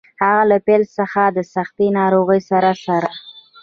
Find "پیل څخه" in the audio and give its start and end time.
0.67-1.21